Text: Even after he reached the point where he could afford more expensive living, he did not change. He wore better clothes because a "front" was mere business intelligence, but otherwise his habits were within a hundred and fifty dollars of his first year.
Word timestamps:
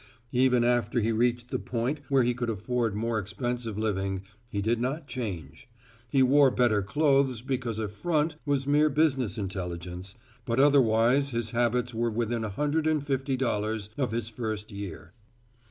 Even 0.31 0.63
after 0.63 0.99
he 0.99 1.11
reached 1.11 1.51
the 1.51 1.59
point 1.59 1.99
where 2.09 2.23
he 2.23 2.33
could 2.33 2.49
afford 2.49 2.95
more 2.95 3.19
expensive 3.19 3.77
living, 3.77 4.23
he 4.49 4.59
did 4.59 4.79
not 4.81 5.05
change. 5.07 5.69
He 6.09 6.23
wore 6.23 6.49
better 6.49 6.81
clothes 6.81 7.43
because 7.43 7.77
a 7.77 7.87
"front" 7.87 8.35
was 8.43 8.65
mere 8.65 8.89
business 8.89 9.37
intelligence, 9.37 10.15
but 10.43 10.59
otherwise 10.59 11.29
his 11.29 11.51
habits 11.51 11.93
were 11.93 12.09
within 12.09 12.43
a 12.43 12.49
hundred 12.49 12.87
and 12.87 13.05
fifty 13.05 13.37
dollars 13.37 13.91
of 13.95 14.09
his 14.11 14.27
first 14.27 14.71
year. 14.71 15.13